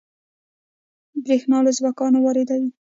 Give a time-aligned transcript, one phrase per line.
[1.23, 2.69] بریښنا له ازبکستان واردوي